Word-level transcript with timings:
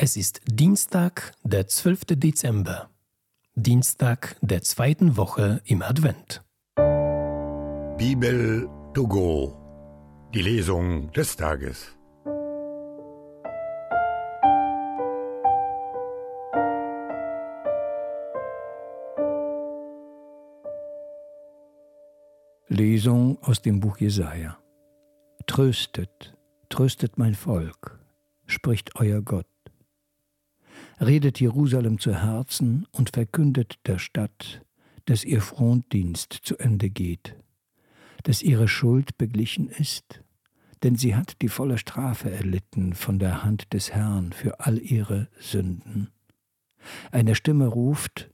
Es 0.00 0.16
ist 0.16 0.42
Dienstag, 0.46 1.32
der 1.42 1.66
12. 1.66 2.02
Dezember, 2.10 2.88
Dienstag 3.56 4.36
der 4.42 4.62
zweiten 4.62 5.16
Woche 5.16 5.60
im 5.64 5.82
Advent. 5.82 6.44
Bibel 7.96 8.68
to 8.94 9.08
go, 9.08 9.56
die 10.32 10.42
Lesung 10.42 11.10
des 11.10 11.34
Tages. 11.34 11.96
Lesung 22.68 23.42
aus 23.42 23.60
dem 23.62 23.80
Buch 23.80 23.96
Jesaja. 23.96 24.60
Tröstet, 25.48 26.36
tröstet 26.68 27.18
mein 27.18 27.34
Volk, 27.34 27.98
spricht 28.46 28.94
euer 28.94 29.22
Gott 29.22 29.46
redet 31.00 31.40
Jerusalem 31.40 31.98
zu 31.98 32.14
Herzen 32.14 32.86
und 32.92 33.10
verkündet 33.10 33.78
der 33.86 33.98
Stadt, 33.98 34.62
dass 35.04 35.24
ihr 35.24 35.40
Frontdienst 35.40 36.32
zu 36.32 36.56
Ende 36.58 36.90
geht, 36.90 37.36
dass 38.24 38.42
ihre 38.42 38.68
Schuld 38.68 39.16
beglichen 39.16 39.68
ist, 39.68 40.22
denn 40.82 40.96
sie 40.96 41.14
hat 41.14 41.40
die 41.40 41.48
volle 41.48 41.78
Strafe 41.78 42.30
erlitten 42.30 42.94
von 42.94 43.18
der 43.18 43.42
Hand 43.44 43.72
des 43.72 43.92
Herrn 43.92 44.32
für 44.32 44.60
all 44.60 44.78
ihre 44.78 45.28
Sünden. 45.38 46.10
Eine 47.10 47.34
Stimme 47.34 47.66
ruft, 47.66 48.30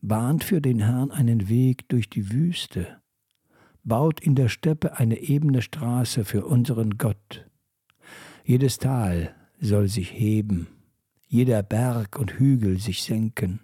bahnt 0.00 0.44
für 0.44 0.60
den 0.60 0.80
Herrn 0.80 1.10
einen 1.10 1.48
Weg 1.48 1.88
durch 1.88 2.08
die 2.08 2.30
Wüste, 2.30 3.00
baut 3.84 4.20
in 4.20 4.34
der 4.34 4.48
Steppe 4.48 4.98
eine 4.98 5.20
ebene 5.20 5.62
Straße 5.62 6.24
für 6.24 6.46
unseren 6.46 6.98
Gott. 6.98 7.48
Jedes 8.44 8.78
Tal 8.78 9.34
soll 9.60 9.88
sich 9.88 10.12
heben 10.12 10.68
jeder 11.36 11.62
Berg 11.62 12.18
und 12.18 12.38
Hügel 12.38 12.78
sich 12.78 13.02
senken. 13.02 13.60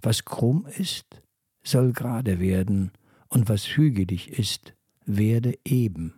Was 0.00 0.24
krumm 0.24 0.68
ist, 0.78 1.20
soll 1.64 1.92
gerade 1.92 2.38
werden, 2.38 2.92
und 3.28 3.48
was 3.48 3.64
hügelig 3.76 4.28
ist, 4.38 4.74
werde 5.04 5.58
eben. 5.64 6.14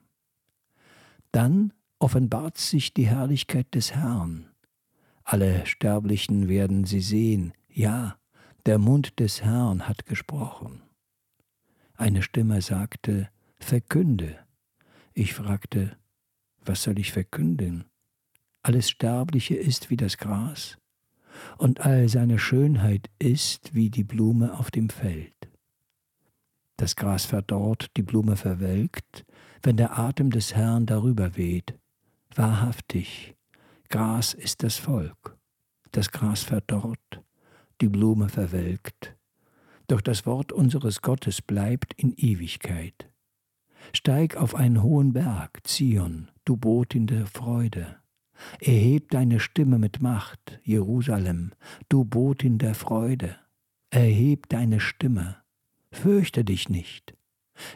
Dann 1.32 1.72
offenbart 1.98 2.58
sich 2.58 2.92
die 2.92 3.06
Herrlichkeit 3.06 3.74
des 3.74 3.94
Herrn. 3.94 4.50
Alle 5.24 5.64
Sterblichen 5.64 6.48
werden 6.48 6.84
sie 6.84 7.00
sehen, 7.00 7.54
ja, 7.72 8.18
der 8.66 8.76
Mund 8.76 9.18
des 9.20 9.42
Herrn 9.42 9.88
hat 9.88 10.04
gesprochen. 10.04 10.82
Eine 11.94 12.22
Stimme 12.22 12.60
sagte, 12.60 13.30
Verkünde. 13.58 14.38
Ich 15.14 15.32
fragte, 15.32 15.96
was 16.62 16.82
soll 16.82 16.98
ich 16.98 17.10
verkünden? 17.10 17.86
Alles 18.62 18.90
Sterbliche 18.90 19.54
ist 19.54 19.88
wie 19.88 19.96
das 19.96 20.18
Gras, 20.18 20.76
und 21.58 21.80
all 21.80 22.08
seine 22.08 22.38
Schönheit 22.38 23.10
ist 23.18 23.74
wie 23.74 23.90
die 23.90 24.04
Blume 24.04 24.58
auf 24.58 24.70
dem 24.70 24.88
Feld. 24.88 25.34
Das 26.76 26.96
Gras 26.96 27.26
verdorrt, 27.26 27.90
die 27.96 28.02
Blume 28.02 28.36
verwelkt, 28.36 29.26
wenn 29.62 29.76
der 29.76 29.98
Atem 29.98 30.30
des 30.30 30.54
Herrn 30.54 30.86
darüber 30.86 31.36
weht. 31.36 31.74
Wahrhaftig, 32.34 33.36
Gras 33.90 34.34
ist 34.34 34.62
das 34.62 34.76
Volk, 34.76 35.36
das 35.92 36.10
Gras 36.10 36.42
verdorrt, 36.42 37.22
die 37.80 37.88
Blume 37.88 38.28
verwelkt, 38.28 39.14
doch 39.88 40.00
das 40.00 40.24
Wort 40.24 40.52
unseres 40.52 41.02
Gottes 41.02 41.42
bleibt 41.42 41.92
in 41.94 42.14
Ewigkeit. 42.16 43.10
Steig 43.92 44.36
auf 44.36 44.54
einen 44.54 44.82
hohen 44.82 45.12
Berg, 45.12 45.60
Zion, 45.64 46.30
du 46.44 46.56
Botin 46.56 47.06
der 47.06 47.26
Freude. 47.26 47.99
Erheb 48.60 49.10
deine 49.10 49.40
Stimme 49.40 49.78
mit 49.78 50.00
Macht, 50.00 50.60
Jerusalem, 50.64 51.52
du 51.88 52.04
Botin 52.04 52.58
der 52.58 52.74
Freude. 52.74 53.36
Erheb 53.90 54.48
deine 54.48 54.80
Stimme, 54.80 55.36
fürchte 55.90 56.44
dich 56.44 56.68
nicht. 56.68 57.14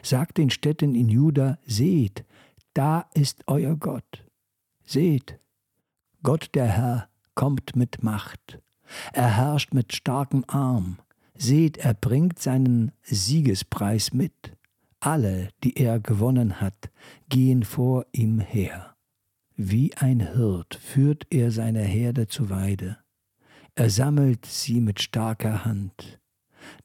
Sag 0.01 0.33
den 0.35 0.49
Städten 0.49 0.95
in 0.95 1.09
Juda, 1.09 1.59
seht, 1.65 2.25
da 2.73 3.09
ist 3.13 3.43
euer 3.47 3.75
Gott. 3.75 4.25
Seht, 4.83 5.39
Gott 6.23 6.49
der 6.55 6.67
Herr 6.67 7.09
kommt 7.35 7.75
mit 7.75 8.03
Macht. 8.03 8.59
Er 9.13 9.35
herrscht 9.35 9.73
mit 9.73 9.93
starkem 9.93 10.43
Arm. 10.47 10.97
Seht, 11.35 11.77
er 11.77 11.93
bringt 11.93 12.39
seinen 12.39 12.91
Siegespreis 13.03 14.13
mit. 14.13 14.55
Alle, 14.99 15.49
die 15.63 15.75
er 15.75 15.99
gewonnen 15.99 16.61
hat, 16.61 16.89
gehen 17.29 17.63
vor 17.63 18.05
ihm 18.11 18.39
her. 18.39 18.94
Wie 19.57 19.95
ein 19.95 20.19
Hirt 20.19 20.75
führt 20.75 21.27
er 21.29 21.49
seine 21.49 21.81
Herde 21.81 22.27
zu 22.27 22.49
Weide. 22.49 22.97
Er 23.73 23.89
sammelt 23.89 24.45
sie 24.45 24.81
mit 24.81 25.01
starker 25.01 25.63
Hand. 25.63 26.19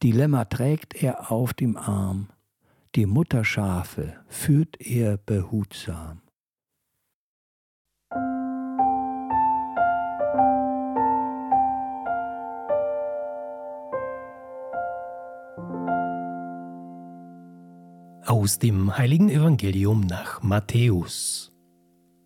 Die 0.03 0.13
Lämmer 0.13 0.49
trägt 0.49 0.95
er 0.95 1.33
auf 1.33 1.53
dem 1.53 1.77
Arm. 1.77 2.29
Die 2.95 3.07
Mutterschafe 3.07 4.15
führt 4.29 4.81
er 4.81 5.17
behutsam. 5.17 6.23
Aus 18.27 18.61
dem 18.61 18.97
heiligen 18.97 19.29
Evangelium 19.29 20.03
nach 20.03 20.41
Matthäus. 20.43 21.50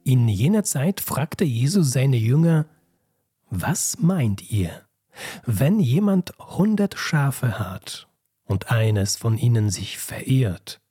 In 0.06 0.28
jener 0.28 0.64
Zeit 0.64 1.00
fragte 1.00 1.44
Jesus 1.44 1.90
seine 1.90 2.18
Jünger, 2.18 2.66
was 3.48 3.98
meint 4.00 4.50
ihr, 4.50 4.82
wenn 5.46 5.80
jemand 5.80 6.34
hundert 6.38 6.98
Schafe 6.98 7.58
hat 7.58 8.06
und 8.44 8.70
eines 8.70 9.16
von 9.16 9.38
ihnen 9.38 9.70
sich 9.70 9.96
verirrt, 9.96 10.82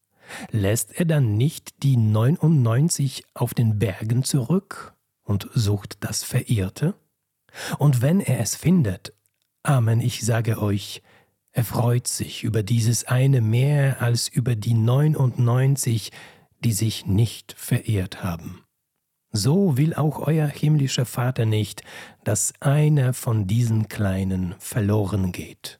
lässt 0.50 1.00
er 1.00 1.06
dann 1.06 1.38
nicht 1.38 1.84
die 1.84 1.96
neunundneunzig 1.96 3.24
auf 3.36 3.54
den 3.54 3.78
Bergen 3.78 4.24
zurück 4.24 4.96
und 5.22 5.48
sucht 5.54 6.04
das 6.04 6.24
Verirrte? 6.24 6.96
Und 7.78 8.02
wenn 8.02 8.20
er 8.20 8.40
es 8.40 8.56
findet, 8.56 9.14
Amen, 9.62 10.02
ich 10.02 10.26
sage 10.26 10.60
euch, 10.60 11.04
er 11.52 11.64
freut 11.64 12.08
sich 12.08 12.44
über 12.44 12.64
dieses 12.64 13.06
eine 13.06 13.42
mehr 13.42 14.02
als 14.02 14.28
über 14.28 14.56
die 14.56 14.74
neunundneunzig, 14.74 16.12
die 16.64 16.74
sich 16.74 17.06
nicht 17.06 17.54
verirrt 17.54 18.24
haben. 18.24 18.63
So 19.36 19.78
will 19.78 19.96
auch 19.96 20.20
euer 20.20 20.48
himmlischer 20.48 21.06
Vater 21.06 21.46
nicht, 21.46 21.82
dass 22.24 22.54
einer 22.60 23.14
von 23.14 23.48
diesen 23.48 23.88
Kleinen 23.88 24.54
verloren 24.60 25.32
geht. 25.32 25.80